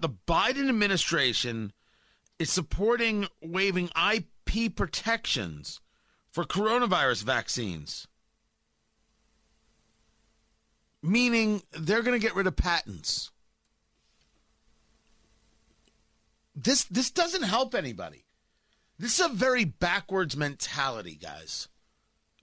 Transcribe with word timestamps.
the 0.00 0.08
Biden 0.08 0.68
administration 0.68 1.72
is 2.38 2.50
supporting 2.50 3.28
waiving 3.42 3.90
IP 4.12 4.74
protections 4.74 5.80
for 6.32 6.44
coronavirus 6.44 7.24
vaccines. 7.24 8.06
Meaning 11.02 11.62
they're 11.72 12.02
going 12.02 12.18
to 12.18 12.24
get 12.24 12.34
rid 12.34 12.46
of 12.46 12.56
patents. 12.56 13.30
This 16.54 16.84
this 16.84 17.10
doesn't 17.10 17.42
help 17.42 17.74
anybody. 17.74 18.26
This 18.98 19.18
is 19.18 19.26
a 19.26 19.30
very 19.30 19.64
backwards 19.64 20.36
mentality, 20.36 21.16
guys. 21.16 21.68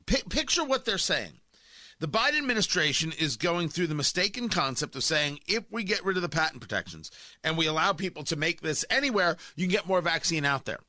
P- 0.08 0.24
picture 0.28 0.64
what 0.64 0.86
they're 0.86 0.98
saying. 0.98 1.34
The 2.00 2.07
Biden 2.07 2.38
administration 2.38 3.11
is 3.11 3.38
going 3.38 3.70
through 3.70 3.88
the 3.88 3.95
mistaken 3.95 4.50
concept 4.50 4.96
of 4.96 5.04
saying 5.04 5.39
if 5.47 5.64
we 5.71 5.84
get 5.84 6.05
rid 6.05 6.16
of 6.16 6.21
the 6.21 6.29
patent 6.29 6.61
protections 6.61 7.09
and 7.43 7.57
we 7.57 7.66
allow 7.66 7.93
people 7.93 8.23
to 8.25 8.36
make 8.36 8.61
this 8.61 8.86
anywhere, 8.89 9.36
you 9.56 9.65
can 9.65 9.71
get 9.71 9.87
more 9.87 10.01
vaccine 10.01 10.46
out 10.46 10.65
there. 10.65 10.79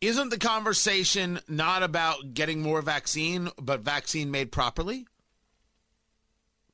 Isn't 0.00 0.30
the 0.30 0.38
conversation 0.38 1.40
not 1.48 1.84
about 1.84 2.34
getting 2.34 2.60
more 2.60 2.82
vaccine, 2.82 3.50
but 3.56 3.80
vaccine 3.80 4.32
made 4.32 4.50
properly? 4.50 5.06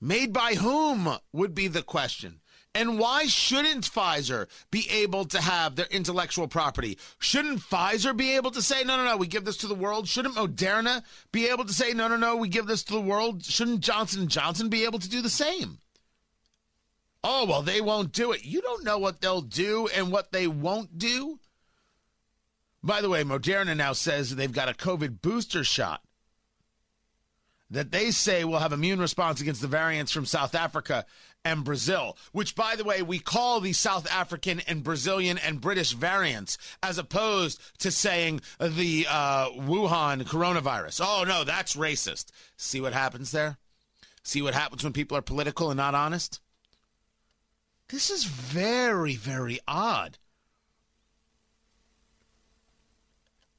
Made 0.00 0.32
by 0.32 0.54
whom 0.54 1.18
would 1.30 1.54
be 1.54 1.68
the 1.68 1.82
question. 1.82 2.39
And 2.72 3.00
why 3.00 3.26
shouldn't 3.26 3.90
Pfizer 3.90 4.46
be 4.70 4.88
able 4.90 5.24
to 5.24 5.40
have 5.40 5.74
their 5.74 5.88
intellectual 5.90 6.46
property? 6.46 6.98
Shouldn't 7.18 7.60
Pfizer 7.60 8.16
be 8.16 8.36
able 8.36 8.52
to 8.52 8.62
say, 8.62 8.84
no, 8.84 8.96
no, 8.96 9.04
no, 9.04 9.16
we 9.16 9.26
give 9.26 9.44
this 9.44 9.56
to 9.58 9.66
the 9.66 9.74
world? 9.74 10.06
Shouldn't 10.06 10.36
Moderna 10.36 11.02
be 11.32 11.48
able 11.48 11.64
to 11.64 11.72
say, 11.72 11.92
no, 11.92 12.06
no, 12.06 12.16
no, 12.16 12.36
we 12.36 12.48
give 12.48 12.66
this 12.66 12.84
to 12.84 12.92
the 12.92 13.00
world? 13.00 13.44
Shouldn't 13.44 13.80
Johnson 13.80 14.28
Johnson 14.28 14.68
be 14.68 14.84
able 14.84 15.00
to 15.00 15.08
do 15.08 15.20
the 15.20 15.28
same? 15.28 15.78
Oh, 17.24 17.44
well, 17.44 17.62
they 17.62 17.80
won't 17.80 18.12
do 18.12 18.30
it. 18.32 18.44
You 18.44 18.62
don't 18.62 18.84
know 18.84 18.98
what 18.98 19.20
they'll 19.20 19.42
do 19.42 19.88
and 19.88 20.12
what 20.12 20.30
they 20.30 20.46
won't 20.46 20.96
do. 20.96 21.40
By 22.82 23.00
the 23.00 23.10
way, 23.10 23.24
Moderna 23.24 23.76
now 23.76 23.92
says 23.92 24.34
they've 24.34 24.50
got 24.50 24.70
a 24.70 24.74
COVID 24.74 25.20
booster 25.20 25.64
shot 25.64 26.02
that 27.70 27.92
they 27.92 28.10
say 28.10 28.44
will 28.44 28.58
have 28.58 28.72
immune 28.72 29.00
response 29.00 29.40
against 29.40 29.60
the 29.60 29.68
variants 29.68 30.12
from 30.12 30.26
South 30.26 30.54
Africa 30.54 31.06
and 31.44 31.64
Brazil, 31.64 32.16
which, 32.32 32.54
by 32.54 32.76
the 32.76 32.84
way, 32.84 33.02
we 33.02 33.18
call 33.18 33.60
the 33.60 33.72
South 33.72 34.10
African 34.10 34.60
and 34.66 34.84
Brazilian 34.84 35.38
and 35.38 35.60
British 35.60 35.92
variants, 35.92 36.58
as 36.82 36.98
opposed 36.98 37.60
to 37.78 37.90
saying 37.90 38.40
the 38.58 39.06
uh, 39.08 39.48
Wuhan 39.50 40.24
coronavirus. 40.24 41.00
Oh, 41.02 41.24
no, 41.26 41.44
that's 41.44 41.76
racist. 41.76 42.26
See 42.56 42.80
what 42.80 42.92
happens 42.92 43.30
there? 43.30 43.56
See 44.22 44.42
what 44.42 44.54
happens 44.54 44.84
when 44.84 44.92
people 44.92 45.16
are 45.16 45.22
political 45.22 45.70
and 45.70 45.78
not 45.78 45.94
honest? 45.94 46.40
This 47.88 48.10
is 48.10 48.24
very, 48.24 49.16
very 49.16 49.58
odd. 49.66 50.18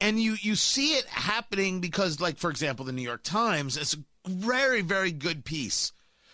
And 0.02 0.20
you 0.20 0.36
you 0.40 0.56
see 0.56 0.94
it 0.94 1.06
happening 1.06 1.80
because 1.80 2.20
like 2.20 2.36
for 2.36 2.50
example 2.50 2.84
the 2.84 2.92
new 2.92 3.02
york 3.02 3.22
times 3.22 3.76
it's 3.76 3.94
a 3.94 4.28
very 4.28 4.82
very 4.82 5.12
good 5.12 5.44
piece 5.44 5.92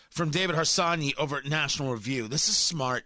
from 0.09 0.31
david 0.31 0.55
harsanyi 0.55 1.13
over 1.17 1.37
at 1.37 1.45
national 1.45 1.93
review. 1.93 2.27
This 2.27 2.49
is 2.49 2.57
smart. 2.57 3.05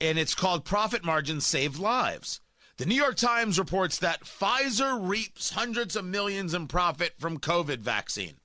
And 0.00 0.18
it's 0.18 0.34
called 0.34 0.64
profit 0.64 1.04
margins 1.04 1.46
save 1.46 1.78
lives. 1.78 2.40
The 2.78 2.86
new 2.86 2.94
york 2.94 3.16
times 3.16 3.58
reports 3.58 3.98
that 3.98 4.24
pfizer 4.24 4.98
reaps 5.06 5.50
hundreds 5.50 5.96
of 5.96 6.04
millions 6.04 6.54
in 6.54 6.68
profit 6.68 7.14
from 7.18 7.38
covid 7.38 7.80
vaccine. 7.80 8.36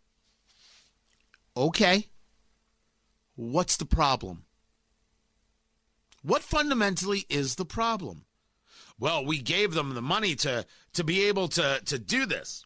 Okay. 1.56 2.08
What's 3.36 3.78
the 3.78 3.86
problem? 3.86 4.46
What 6.24 6.42
fundamentally 6.42 7.26
is 7.30 7.56
the 7.56 7.66
problem 7.66 8.26
well, 9.00 9.26
we 9.26 9.40
gave 9.40 9.74
them 9.74 9.94
the 9.94 10.02
money 10.02 10.36
to 10.36 10.66
to 10.94 11.04
be 11.04 11.26
able 11.26 11.48
to 11.50 11.82
to 11.86 12.00
do 12.00 12.26
this. 12.26 12.66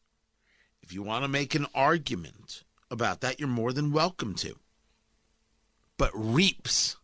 If 0.81 0.93
you 0.93 1.03
want 1.03 1.23
to 1.23 1.29
make 1.29 1.56
an 1.56 1.67
argument 1.73 2.63
about 2.89 3.22
that, 3.22 3.39
you're 3.39 3.50
more 3.50 3.73
than 3.73 3.91
welcome 3.91 4.35
to. 4.35 4.56
But 5.97 6.11
reaps. 6.13 6.97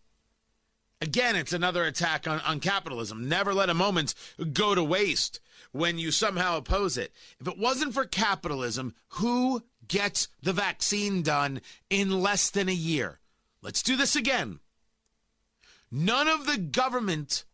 Again, 0.99 1.35
it's 1.35 1.53
another 1.53 1.85
attack 1.85 2.27
on, 2.27 2.39
on 2.39 2.59
capitalism. 2.59 3.29
Never 3.29 3.53
let 3.53 3.69
a 3.69 3.75
moment 3.75 4.15
go 4.51 4.73
to 4.73 4.83
waste 4.83 5.39
when 5.71 5.99
you 5.99 6.11
somehow 6.11 6.57
oppose 6.57 6.97
it. 6.97 7.13
If 7.39 7.47
it 7.47 7.59
wasn't 7.59 7.93
for 7.93 8.05
capitalism, 8.05 8.95
who 9.09 9.63
gets 9.87 10.27
the 10.41 10.53
vaccine 10.53 11.21
done 11.21 11.61
in 11.89 12.21
less 12.21 12.49
than 12.49 12.67
a 12.67 12.73
year? 12.73 13.19
Let's 13.61 13.83
do 13.83 13.95
this 13.95 14.15
again. 14.15 14.59
None 15.91 16.27
of 16.27 16.45
the 16.45 16.57
government 16.57 17.45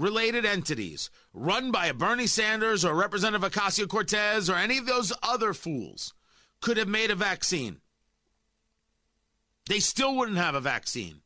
related 0.00 0.44
entities 0.44 1.10
run 1.32 1.70
by 1.70 1.86
a 1.86 1.94
Bernie 1.94 2.26
Sanders 2.26 2.84
or 2.84 2.94
Representative 2.94 3.52
Ocasio 3.52 3.86
Cortez 3.86 4.48
or 4.48 4.56
any 4.56 4.78
of 4.78 4.86
those 4.86 5.12
other 5.22 5.52
fools 5.52 6.14
could 6.60 6.76
have 6.76 6.88
made 6.88 7.10
a 7.10 7.14
vaccine. 7.14 7.80
They 9.68 9.80
still 9.80 10.16
wouldn't 10.16 10.38
have 10.38 10.54
a 10.54 10.60
vaccine. 10.60 11.20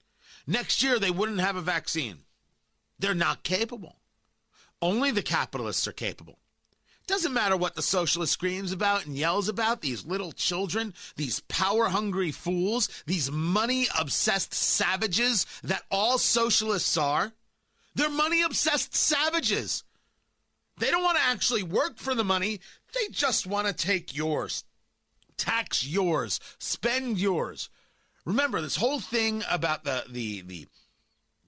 Next 0.47 0.83
year, 0.83 0.99
they 0.99 1.11
wouldn't 1.11 1.41
have 1.41 1.57
a 1.57 1.63
vaccine. 1.63 2.19
They're 2.99 3.15
not 3.15 3.43
capable. 3.43 3.97
Only 4.83 5.11
the 5.11 5.23
capitalists 5.23 5.89
are 5.89 5.93
capable. 5.93 6.39
Doesn't 7.07 7.35
matter 7.35 7.57
what 7.57 7.75
the 7.75 7.83
socialist 7.83 8.33
screams 8.33 8.73
about 8.73 9.07
and 9.07 9.17
yells 9.17 9.49
about, 9.49 9.83
these 9.83 10.07
little 10.07 10.33
children, 10.33 10.95
these 11.17 11.41
power 11.41 11.87
hungry 11.87 12.33
fools, 12.33 12.89
these 13.07 13.31
money 13.31 13.87
obsessed 13.99 14.55
savages 14.55 15.47
that 15.63 15.85
all 15.91 16.19
socialists 16.19 16.97
are. 16.97 17.33
They're 17.95 18.11
money 18.11 18.43
obsessed 18.43 18.95
savages. 18.95 19.85
They 20.79 20.91
don't 20.91 21.05
want 21.05 21.19
to 21.19 21.25
actually 21.25 21.63
work 21.63 21.99
for 21.99 22.15
the 22.15 22.25
money, 22.25 22.61
they 22.95 23.09
just 23.11 23.47
want 23.47 23.67
to 23.67 23.73
take 23.73 24.17
yours, 24.17 24.65
tax 25.37 25.87
yours, 25.87 26.41
spend 26.59 27.19
yours. 27.19 27.71
Remember 28.25 28.61
this 28.61 28.77
whole 28.77 29.01
thing 29.01 29.43
about 29.51 29.85
the 29.85 30.05
the 30.09 30.41
the 30.43 30.67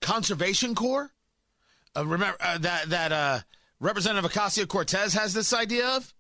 conservation 0.01 0.75
corps. 0.75 1.11
Uh, 1.97 2.07
remember 2.07 2.37
uh, 2.41 2.59
that 2.59 2.91
that 2.91 3.13
uh, 3.13 3.41
Representative 3.81 4.31
Ocasio 4.31 4.69
Cortez 4.69 5.15
has 5.15 5.35
this 5.35 5.53
idea 5.53 5.89
of. 5.89 6.13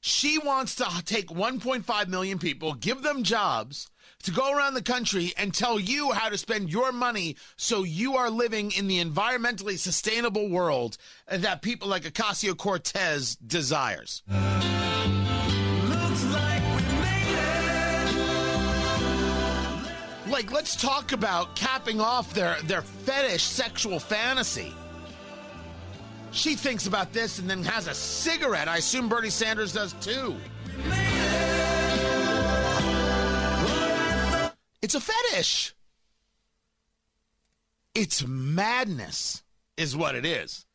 She 0.00 0.38
wants 0.38 0.74
to 0.76 0.86
take 1.04 1.28
1.5 1.28 2.08
million 2.08 2.38
people, 2.38 2.72
give 2.72 3.02
them 3.02 3.22
jobs, 3.22 3.90
to 4.22 4.30
go 4.30 4.54
around 4.54 4.74
the 4.74 4.82
country 4.82 5.32
and 5.36 5.52
tell 5.52 5.78
you 5.78 6.12
how 6.12 6.28
to 6.28 6.38
spend 6.38 6.70
your 6.70 6.90
money 6.92 7.36
so 7.56 7.82
you 7.84 8.16
are 8.16 8.30
living 8.30 8.72
in 8.72 8.88
the 8.88 9.02
environmentally 9.02 9.78
sustainable 9.78 10.48
world 10.48 10.96
that 11.28 11.62
people 11.62 11.88
like 11.88 12.04
Ocasio 12.04 12.56
Cortez 12.56 13.36
desires. 13.36 14.22
Like, 20.30 20.52
let's 20.52 20.76
talk 20.76 21.12
about 21.12 21.56
capping 21.56 22.00
off 22.00 22.32
their, 22.32 22.56
their 22.62 22.82
fetish 22.82 23.42
sexual 23.42 23.98
fantasy. 23.98 24.74
She 26.32 26.54
thinks 26.54 26.86
about 26.86 27.12
this 27.12 27.38
and 27.38 27.50
then 27.50 27.62
has 27.64 27.88
a 27.88 27.94
cigarette. 27.94 28.68
I 28.68 28.76
assume 28.76 29.08
Bernie 29.08 29.30
Sanders 29.30 29.72
does 29.72 29.92
too. 29.94 30.36
It's 34.82 34.94
a 34.94 35.00
fetish. 35.00 35.74
It's 37.94 38.26
madness, 38.26 39.42
is 39.76 39.96
what 39.96 40.14
it 40.14 40.24
is. 40.24 40.66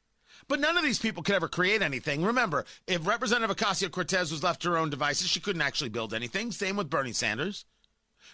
But 0.48 0.60
none 0.60 0.78
of 0.78 0.84
these 0.84 1.00
people 1.00 1.24
could 1.24 1.36
ever 1.36 1.48
create 1.48 1.82
anything. 1.82 2.24
Remember, 2.24 2.66
if 2.86 3.08
Representative 3.08 3.56
Ocasio 3.56 3.90
Cortez 3.90 4.32
was 4.32 4.44
left 4.44 4.62
to 4.62 4.70
her 4.70 4.78
own 4.78 4.90
devices, 4.90 5.28
she 5.28 5.40
couldn't 5.40 5.62
actually 5.62 5.90
build 5.90 6.14
anything. 6.14 6.52
Same 6.52 6.76
with 6.76 6.90
Bernie 6.90 7.14
Sanders. 7.14 7.66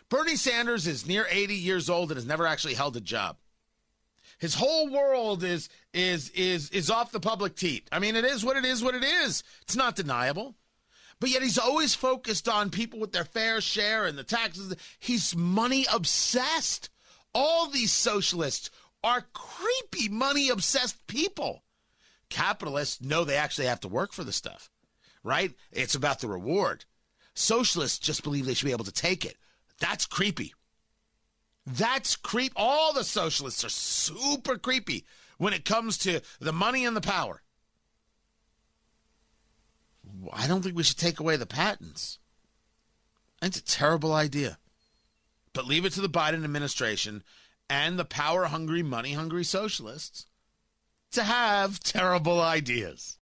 Bernie 0.10 0.36
Sanders 0.36 0.88
is 0.88 1.08
near 1.08 1.26
80 1.30 1.56
years 1.56 1.90
old 1.90 2.12
and 2.12 2.18
has 2.18 2.26
never 2.26 2.46
actually 2.46 2.74
held 2.74 2.98
a 2.98 3.02
job. 3.02 3.38
His 4.42 4.56
whole 4.56 4.90
world 4.90 5.44
is 5.44 5.70
is 5.94 6.30
is 6.32 6.72
is 6.72 6.90
off 6.90 7.12
the 7.12 7.20
public 7.20 7.56
teat. 7.56 7.88
I 7.92 8.00
mean, 8.00 8.16
it 8.16 8.26
is 8.26 8.44
what 8.44 8.58
it 8.58 8.66
is. 8.66 8.84
What 8.84 8.96
it 8.96 9.04
is. 9.04 9.44
It's 9.62 9.76
not 9.76 9.96
deniable. 9.96 10.56
But 11.20 11.30
yet 11.30 11.44
he's 11.44 11.60
always 11.60 11.94
focused 11.94 12.50
on 12.50 12.72
people 12.72 13.00
with 13.00 13.12
their 13.12 13.24
fair 13.24 13.62
share 13.62 14.08
and 14.08 14.18
the 14.18 14.24
taxes. 14.24 14.76
He's 14.98 15.36
money 15.36 15.86
obsessed. 15.94 16.90
All 17.36 17.68
these 17.68 17.92
socialists 17.92 18.72
are 19.04 19.28
creepy, 19.32 20.10
money 20.10 20.50
obsessed 20.50 21.06
people. 21.06 21.62
Capitalists 22.30 23.00
know 23.00 23.24
they 23.24 23.38
actually 23.38 23.68
have 23.68 23.82
to 23.82 23.88
work 23.88 24.12
for 24.12 24.24
the 24.24 24.34
stuff, 24.34 24.72
right? 25.24 25.54
It's 25.72 25.94
about 25.94 26.20
the 26.20 26.28
reward. 26.28 26.86
Socialists 27.36 28.00
just 28.00 28.24
believe 28.24 28.48
they 28.48 28.56
should 28.56 28.66
be 28.66 28.72
able 28.72 28.86
to 28.86 28.92
take 28.92 29.24
it. 29.24 29.38
That's 29.80 30.08
creepy. 30.08 30.56
That's 31.66 32.16
creep. 32.16 32.54
All 32.56 32.94
the 32.94 33.04
socialists 33.04 33.64
are 33.64 33.70
super 33.70 34.58
creepy 34.58 35.06
when 35.38 35.54
it 35.54 35.66
comes 35.66 35.98
to 36.00 36.22
the 36.40 36.54
money 36.54 36.86
and 36.86 36.96
the 36.96 37.02
power. 37.02 37.42
I 40.34 40.48
don't 40.48 40.62
think 40.62 40.76
we 40.76 40.84
should 40.84 40.98
take 40.98 41.20
away 41.20 41.36
the 41.36 41.46
patents. 41.46 42.20
It's 43.42 43.58
a 43.58 43.64
terrible 43.64 44.14
idea. 44.14 44.58
But 45.54 45.66
leave 45.66 45.86
it 45.86 45.94
to 45.94 46.02
the 46.02 46.10
Biden 46.10 46.44
administration 46.44 47.24
and 47.70 47.98
the 47.98 48.06
power 48.06 48.46
hungry, 48.46 48.84
money 48.84 49.14
hungry 49.14 49.44
socialists 49.44 50.26
to 51.12 51.24
have 51.24 51.80
terrible 51.80 52.40
ideas. 52.40 53.18